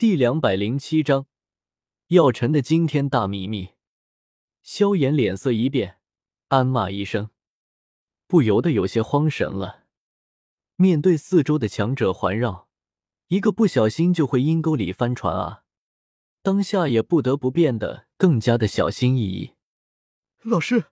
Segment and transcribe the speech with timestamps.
[0.00, 1.26] 第两百零七章，
[2.06, 3.74] 药尘的惊天大秘密。
[4.62, 6.00] 萧炎脸色一变，
[6.48, 7.28] 暗骂一声，
[8.26, 9.84] 不由得有些慌神了。
[10.76, 12.70] 面对四周的强者环绕，
[13.26, 15.64] 一个不小心就会阴沟里翻船啊！
[16.40, 19.52] 当下也不得不变得更加的小心翼翼。
[20.40, 20.86] 老师，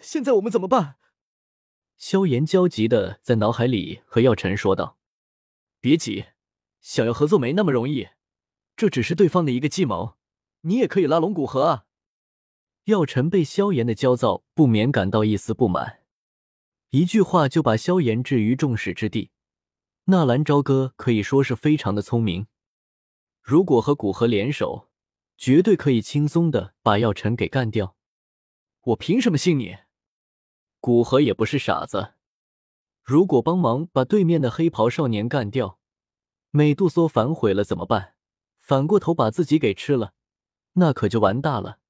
[0.00, 0.94] 现在我们怎么办？
[1.96, 4.96] 萧炎焦急的在脑海里和药尘说道
[5.82, 6.26] ：“别急，
[6.80, 8.10] 想要合作没那么容易，
[8.76, 10.16] 这只是对方的一个计谋，
[10.62, 11.86] 你也可以拉拢古河啊。”
[12.84, 16.02] 药尘被萧炎的焦躁不免感到一丝不满，
[16.90, 19.30] 一句话就把萧炎置于众矢之的。
[20.04, 22.46] 纳兰朝歌可以说是非常的聪明，
[23.40, 24.90] 如果和古河联手，
[25.38, 27.96] 绝对可以轻松的把药尘给干掉。
[28.82, 29.78] 我凭什么信你？
[30.78, 32.12] 古河也不是傻子，
[33.02, 35.78] 如果帮忙把对面的黑袍少年干掉，
[36.50, 38.13] 美杜莎反悔了怎么办？
[38.64, 40.14] 反过头把自己给吃了，
[40.72, 41.80] 那可就完大了。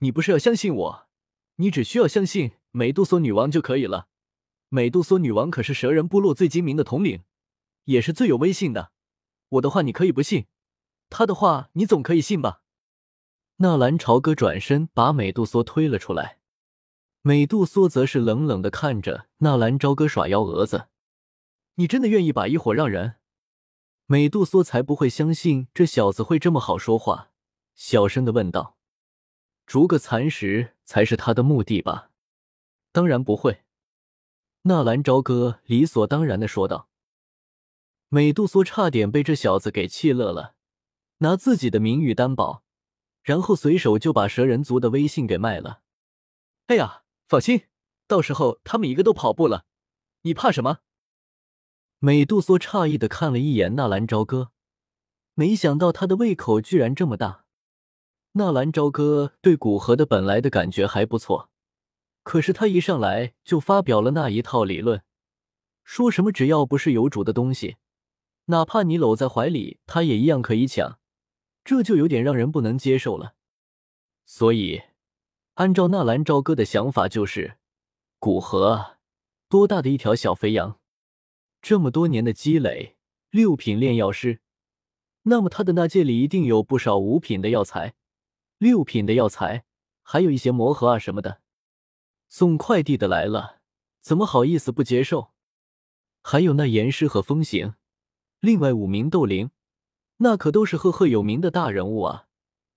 [0.00, 1.08] 你不是要相信我？
[1.54, 4.08] 你只需要相信美杜莎女王就可以了。
[4.68, 7.22] 美杜莎女王可是蛇人部落最精明的统领，
[7.84, 8.92] 也是最有威信的。
[9.48, 10.44] 我的话你可以不信，
[11.08, 12.60] 她的话你总可以信吧？
[13.56, 16.40] 纳兰朝歌转身把美杜莎推了出来，
[17.22, 20.88] 美杜莎则是冷冷的看着纳兰朝歌耍幺蛾子。
[21.76, 23.14] 你真的愿意把一伙让人？
[24.08, 27.32] 美杜莎才不会相信这小子会这么好说话，
[27.74, 28.76] 小声的问道。
[29.66, 32.12] 逐个蚕食才是他的目的吧？
[32.92, 33.64] 当然不会。
[34.62, 36.88] 纳兰朝歌理所当然的说道。
[38.08, 40.54] 美杜莎差点被这小子给气乐了，
[41.18, 42.62] 拿自己的名誉担保，
[43.22, 45.80] 然后随手就把蛇人族的威信给卖了。
[46.68, 47.64] 哎呀，放心，
[48.06, 49.66] 到时候他们一个都跑不了，
[50.22, 50.78] 你怕什么？
[51.98, 54.50] 美杜莎诧异的看了一眼纳兰朝歌，
[55.32, 57.46] 没想到他的胃口居然这么大。
[58.32, 61.48] 纳兰朝歌对古河的本来的感觉还不错，
[62.22, 65.02] 可是他一上来就发表了那一套理论，
[65.84, 67.76] 说什么只要不是有主的东西，
[68.46, 70.98] 哪怕你搂在怀里，他也一样可以抢，
[71.64, 73.36] 这就有点让人不能接受了。
[74.26, 74.82] 所以，
[75.54, 77.56] 按照纳兰朝歌的想法，就是
[78.18, 78.98] 古河，
[79.48, 80.78] 多大的一条小肥羊，
[81.68, 82.94] 这么多年的积累，
[83.28, 84.38] 六品炼药师，
[85.22, 87.96] 那么他的那界里一定有不少五品的药材。
[88.58, 89.64] 六品的药材，
[90.00, 91.40] 还有一些魔盒啊什么的。
[92.28, 93.62] 送快递的来了，
[94.00, 95.32] 怎么好意思不接受？
[96.22, 97.74] 还有那严师和风行，
[98.38, 99.50] 另外五名斗灵，
[100.18, 102.28] 那可都是赫赫有名的大人物啊！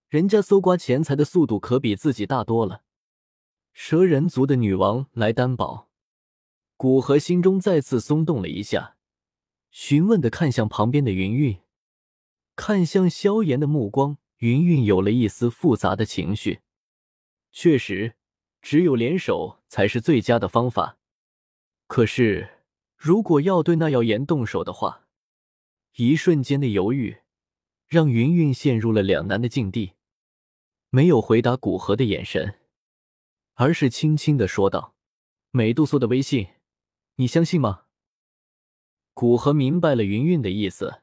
[0.08, 2.82] 人家搜刮钱财的速度可比自己大多了。
[3.72, 5.89] 蛇人族的女王来担保，
[6.80, 8.96] 古河心中再次松动了一下，
[9.70, 11.60] 询问的看向旁边的云韵，
[12.56, 14.18] 看向萧炎的目光。
[14.38, 16.62] 云云有了一丝复杂的情绪，
[17.52, 18.16] 确实，
[18.62, 20.98] 只有联手才是最佳的方法。
[21.86, 22.62] 可是，
[22.96, 25.06] 如果要对那药岩动手的话，
[25.98, 27.18] 一瞬间的犹豫
[27.90, 29.96] 让云云陷入了两难的境地，
[30.90, 32.58] 没有回答古河的眼神，
[33.56, 34.96] 而是轻轻的说道
[35.52, 36.48] ：“美杜莎的微信，
[37.20, 37.84] 你相信吗？”
[39.14, 41.02] 古河明白了云云的意思。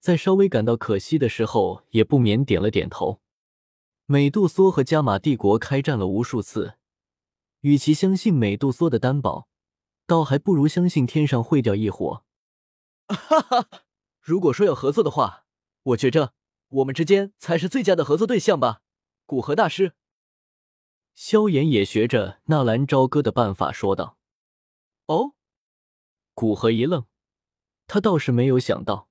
[0.00, 3.22] 在稍微感到可惜的时候，也不免点了点头。
[4.06, 6.74] 美杜莎和加玛帝国开战了无数次，
[7.60, 9.48] 与其相信美杜莎的担保，
[10.06, 12.24] 倒还不如相信天上会掉一伙。
[13.08, 13.68] 哈哈，
[14.20, 15.46] 如果说要合作的话，
[15.82, 16.34] 我觉着
[16.68, 18.82] 我们之间才是最佳的合作对象吧，
[19.24, 19.94] 古河大师。
[21.14, 24.18] 萧炎也学着纳兰朝歌的办法说道
[25.08, 25.33] ：“哦。”
[26.34, 27.06] 古河一愣，
[27.86, 29.08] 他倒是没有想到。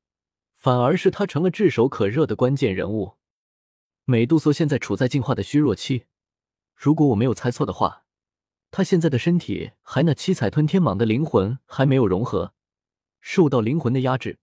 [0.56, 3.18] 反而是他成了炙手可热的关键人物。
[4.06, 6.06] 美杜莎现在处在进化的虚弱期，
[6.74, 8.06] 如果我没有猜错的话，
[8.72, 12.54] 他现在的身体还那七彩吞天蟒的灵魂还没有融合，
[13.20, 14.40] 受到灵魂的压制，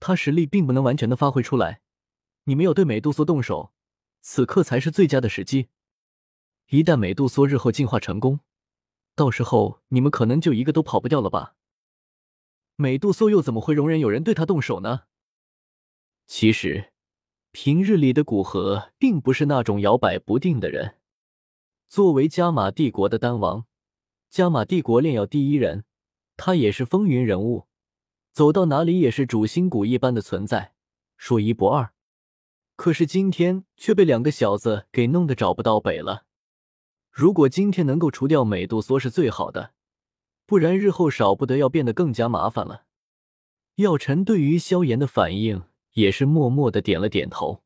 [0.00, 1.82] 他实力并不能完全的发挥出来。
[2.44, 3.72] 你们要对美杜莎动手，
[4.20, 5.68] 此刻才是最佳的时机。
[6.70, 8.40] 一旦美杜莎日后进化成功，
[9.14, 11.54] 到时候你们可能就一个都跑不掉了吧？
[12.76, 15.02] 美杜莎又怎么会容忍有人对他动手呢？
[16.26, 16.92] 其实，
[17.52, 20.96] 平日里的古河并不是那种摇摆不定的人。
[21.88, 23.66] 作为加玛帝国的丹王，
[24.28, 25.84] 加玛帝国炼药第一人，
[26.36, 27.68] 他也是风云人物，
[28.32, 30.74] 走到哪里也是主心骨一般的存在，
[31.16, 31.92] 说一不二。
[32.74, 36.24] 可是今天却被两个小子给弄得找不到北了。
[37.12, 39.74] 如果今天能够除掉美杜莎是最好的，
[40.46, 42.84] 不然日后少不得要变得更加麻烦了。
[43.76, 45.64] 药尘对于萧炎的反应。
[45.94, 47.62] 也是默默的点了点头。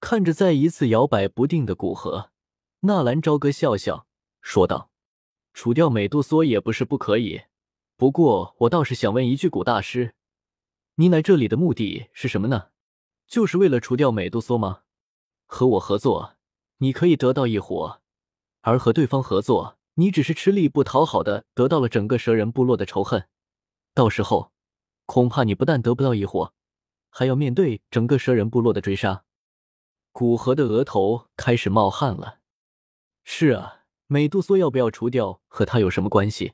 [0.00, 2.30] 看着再一次摇摆不定的古河，
[2.80, 4.06] 纳兰朝歌笑笑
[4.40, 4.90] 说道
[5.54, 7.42] ：“除掉美杜莎也不是不可以，
[7.96, 10.14] 不过我倒是想问一句，古大师，
[10.96, 12.70] 你来这里的目的是什么呢？
[13.28, 14.82] 就是为了除掉美杜莎吗？
[15.46, 16.34] 和我合作，
[16.78, 18.00] 你可以得到一火；
[18.62, 23.26] 而和对方合作，你只是吃力不讨好的得到了整个蛇人部落的仇恨。
[23.94, 24.52] 到时候，
[25.06, 26.54] 恐怕你不但得不到一火，
[27.10, 29.24] 还要面对整个蛇人部落的追杀。”
[30.12, 32.38] 古河的额头开始冒汗了。
[33.24, 36.52] 是啊，美杜莎要不要除掉，和他有什么关系？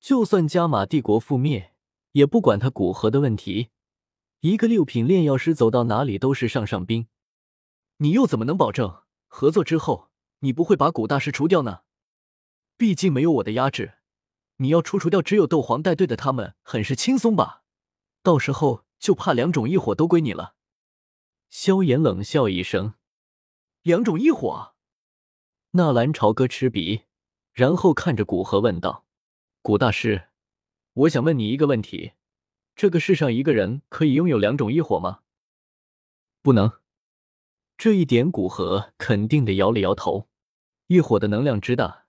[0.00, 1.72] 就算加玛帝国覆灭，
[2.12, 3.70] 也不管他古河的问题。
[4.40, 7.06] 一个六品炼药师走到哪里都是上上宾。
[7.98, 10.08] 你又怎么能保证合作之后
[10.40, 11.82] 你不会把古大师除掉呢？
[12.80, 13.98] 毕竟没有我的压制，
[14.56, 17.62] 你要除除掉只有斗皇带队的他们，很是轻松吧？
[18.22, 20.54] 到时候就怕两种异火都归你了。
[21.50, 22.94] 萧炎冷笑一声
[23.84, 24.72] ：“两种异火。”
[25.72, 27.02] 纳兰朝歌吃鼻，
[27.52, 29.04] 然后看着古河问道
[29.60, 30.28] ：“古大师，
[30.94, 32.12] 我想问你一个问题：
[32.74, 35.20] 这个世上一个人可以拥有两种异火吗
[36.40, 36.72] ？”“不能。”
[37.76, 40.30] 这一点古河肯定的摇了摇头。
[40.86, 42.06] 异火的能量之大，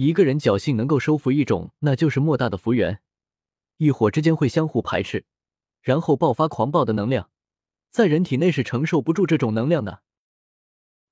[0.00, 3.02] 一个人侥幸能够收服一种，那就是莫大的福缘。
[3.76, 5.26] 异火之间会相互排斥，
[5.82, 7.28] 然后爆发狂暴的能量。
[7.90, 10.02] 在人体内是承受不住这种能量的。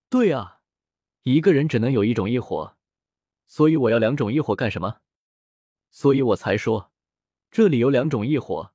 [0.08, 0.60] 对啊，
[1.24, 2.78] 一个人只能有一种异火，
[3.46, 5.00] 所以我要两种异火干什么？
[5.90, 6.90] 所以我才说，
[7.50, 8.72] 这里有两种异火，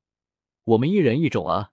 [0.63, 1.71] 我们一人一种啊。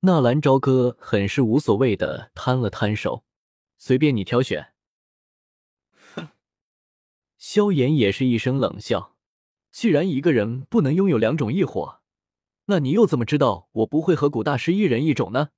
[0.00, 3.22] 纳兰朝歌很是无所谓的摊了摊手，
[3.76, 4.73] 随便你挑选。
[7.46, 9.14] 萧炎也是一声冷笑，
[9.70, 12.00] 既然一个人不能拥有两种异火。
[12.64, 15.50] 那你又怎么知道我不会和古大师一人一种呢？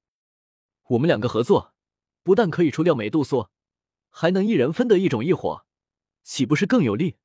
[0.88, 1.74] 我们两个合作，
[2.24, 3.50] 不但可以除掉美杜莎，
[4.10, 5.64] 还能一人分得一种异火，
[6.24, 7.18] 岂不是更有利？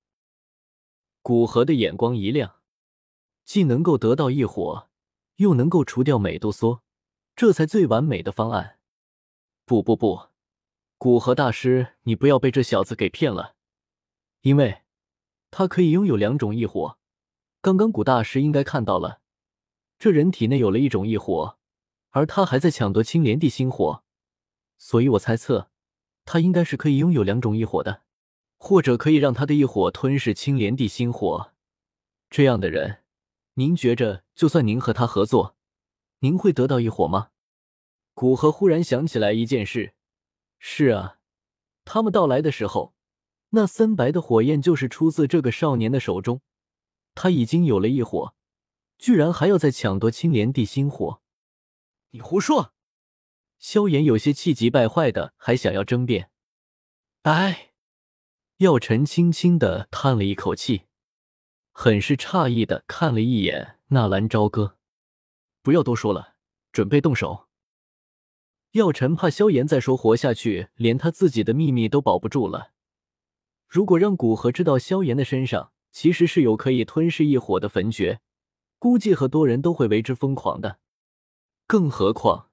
[1.23, 2.57] 古河的眼光一亮，
[3.43, 4.89] 既能够得到异火，
[5.37, 6.83] 又能够除掉美杜莎，
[7.35, 8.77] 这才最完美的方案。
[9.65, 10.27] 不不不，
[10.99, 13.55] 古河大师，你不要被这小子给骗了，
[14.41, 14.81] 因为
[15.49, 16.97] 他可以拥有两种异火。
[17.61, 19.21] 刚刚古大师应该看到了。
[19.99, 21.59] 这人体内有了一种异火，
[22.09, 24.03] 而他还在抢夺青莲地心火，
[24.79, 25.69] 所以我猜测，
[26.25, 28.01] 他应该是可以拥有两种异火的，
[28.57, 31.53] 或者可以让他的异火吞噬青莲地心火。
[32.31, 33.03] 这样的人，
[33.53, 35.55] 您觉着，就算您和他合作，
[36.19, 37.29] 您会得到异火吗？
[38.15, 39.93] 古河忽然想起来一件事，
[40.57, 41.19] 是啊，
[41.85, 42.95] 他们到来的时候，
[43.51, 46.42] 那森白的火焰就是出自这个少年的手中，
[47.15, 48.36] 他已经有了一火。
[48.98, 51.21] 居然还要再抢夺青莲地心火！
[52.12, 52.71] 你胡说！
[53.57, 56.30] 萧炎有些气急败坏的，还想要争辩。
[57.24, 57.71] 哎，
[58.57, 60.83] 药尘轻轻的叹了一口气，
[61.71, 64.77] 很是诧异的看了一眼纳兰朝歌。
[65.63, 66.36] 不要多说了，
[66.71, 67.48] 准备动手。
[68.74, 72.71] 药尘怕萧炎再说活下去，连他自己的秘密都保不住了。
[73.71, 78.19] 如果让古河知道萧炎的身上其实是有可以吞噬异火的焚诀，
[78.77, 80.79] 估计很多人都会为之疯狂的，
[81.68, 82.50] 更何况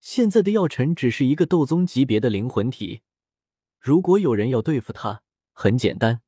[0.00, 3.02] 现在的药尘只是一个斗宗级别的灵魂体。
[3.78, 6.20] 如果有人要对付他，很简单，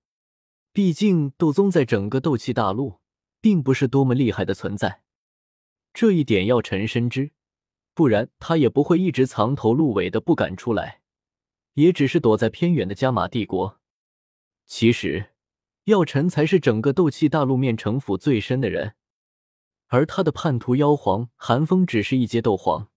[0.73, 3.01] 毕竟斗宗在整个斗气大陆
[3.41, 5.03] 并不是多么厉害的存在，
[5.93, 7.33] 这一点药尘深知，
[7.93, 11.01] 不然他也不会一直藏头露尾的不敢出来，
[11.75, 13.78] 也只是躲在偏远的加玛帝国。
[14.69, 15.31] 其实，
[15.85, 18.97] 药尘才是整个斗气大陆面城府最深的人。
[19.87, 22.91] 而他的叛徒妖皇寒风只是一阶斗皇，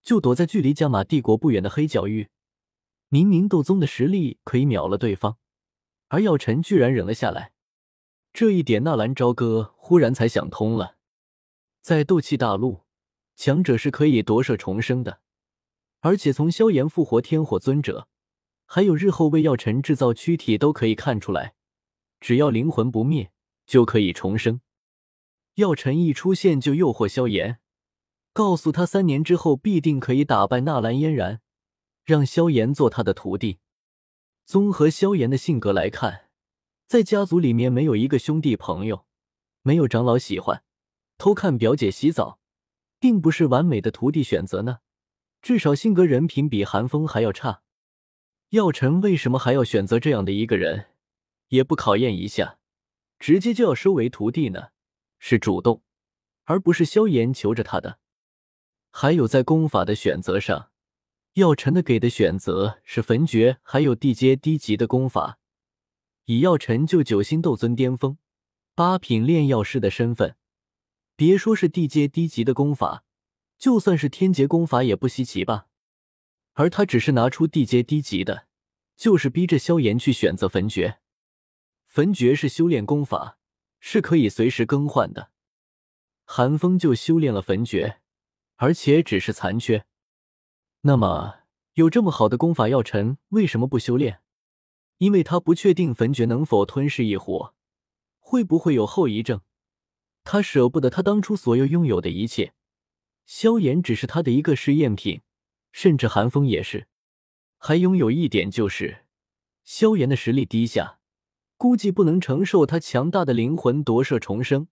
[0.00, 2.28] 就躲在距离加玛帝国不远的黑角域，
[3.08, 5.38] 明明斗宗的实力可以秒了对方，
[6.06, 7.52] 而药尘居然忍了下来。
[8.32, 10.94] 这一点，纳兰朝歌忽然才想通了：
[11.82, 12.84] 在斗气大陆，
[13.34, 15.20] 强者是可以夺舍重生的，
[15.98, 18.06] 而且从萧炎复活天火尊者，
[18.72, 21.54] 还有日后为药尘制造躯体都可以看出来，
[22.20, 23.32] 只要灵魂不灭，
[23.66, 24.60] 就可以重生。
[25.54, 27.58] 药尘一出现就诱惑萧炎，
[28.32, 31.40] 告诉他三年之后必定可以打败纳兰嫣然，
[32.04, 33.58] 让萧炎做他的徒弟。
[34.44, 36.28] 综合萧炎的性格来看，
[36.86, 39.04] 在家族里面没有一个兄弟朋友，
[39.62, 40.62] 没有长老喜欢，
[41.18, 42.38] 偷看表姐洗澡，
[43.00, 44.78] 并不是完美的徒弟选择呢。
[45.42, 47.62] 至少性格人品比寒风还要差。
[48.50, 50.86] 药尘为什么还要选择这样的一个人，
[51.50, 52.58] 也不考验一下，
[53.20, 54.70] 直接就要收为徒弟呢？
[55.20, 55.84] 是主动，
[56.44, 58.00] 而不是萧炎求着他的。
[58.90, 60.72] 还有在功法的选择上，
[61.34, 65.38] 药尘的给的选择是焚诀，还有地阶低级的功法。
[66.24, 68.18] 以药尘就九星斗尊巅峰、
[68.74, 70.34] 八品炼药师的身份，
[71.14, 73.04] 别说是地阶低级的功法，
[73.56, 75.68] 就算是天劫功法也不稀奇吧。
[76.54, 78.46] 而他只是拿出地阶低级的，
[78.96, 80.98] 就是逼着萧炎去选择焚诀。
[81.86, 83.38] 焚诀是修炼功法，
[83.78, 85.30] 是可以随时更换的。
[86.24, 88.00] 寒风就修炼了焚诀，
[88.56, 89.84] 而且只是残缺。
[90.82, 91.40] 那么，
[91.74, 94.20] 有这么好的功法，药尘为什么不修炼？
[94.98, 97.54] 因为他不确定焚诀能否吞噬异火，
[98.18, 99.40] 会不会有后遗症。
[100.22, 102.52] 他舍不得他当初所有拥有的一切。
[103.24, 105.22] 萧炎只是他的一个试验品，
[105.72, 106.88] 甚至寒风也是。
[107.58, 109.04] 还拥有一点就是，
[109.64, 110.98] 萧炎的实力低下，
[111.56, 114.68] 估计不能承受他强大的灵魂夺舍重生。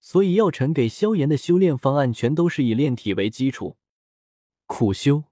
[0.00, 3.76] 所以，药尘给萧炎的修炼方案全都是以炼体为基础，
[4.66, 5.24] 苦修。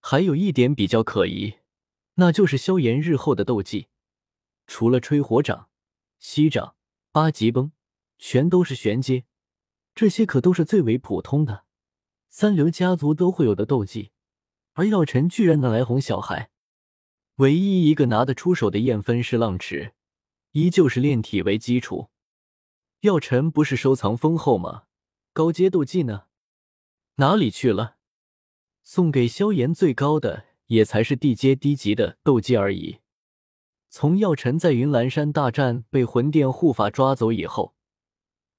[0.00, 1.56] 还有一点比较可疑，
[2.14, 3.88] 那就是萧炎日后的斗技，
[4.66, 5.68] 除了吹火掌、
[6.18, 6.76] 吸掌、
[7.12, 7.72] 八极崩，
[8.16, 9.24] 全都是玄阶。
[9.94, 11.64] 这些可都是最为普通的
[12.32, 14.12] 三流家族都会有的斗技，
[14.74, 16.50] 而药尘居然拿来哄小孩。
[17.36, 19.94] 唯一一个拿得出手的燕分是浪池，
[20.52, 22.08] 依旧是炼体为基础。
[23.00, 24.84] 药尘不是收藏丰厚吗？
[25.32, 26.26] 高阶斗技呢？
[27.16, 27.96] 哪里去了？
[28.84, 33.00] 送给萧炎最高的也才是地阶低级的斗技而已。
[33.88, 37.74] 从药尘在云岚山大战被魂殿护法抓走以后，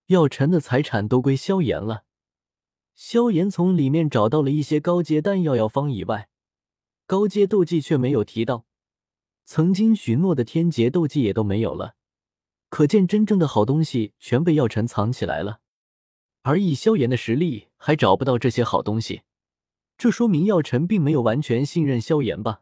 [0.08, 2.04] 药尘的财产都归萧炎了。
[3.04, 6.30] 萧炎从里面找到了一些高阶丹药药方以外，
[7.08, 8.68] 高阶斗技却没有提到。
[9.44, 11.96] 曾经许诺的天劫斗技也都没有了。
[12.70, 15.62] 可见，真正的好东西全被药尘藏起来了，
[16.44, 19.24] 而以萧炎的实力还找不到这些好东西，
[19.98, 22.62] 这说明药尘并没有完全信任萧炎吧？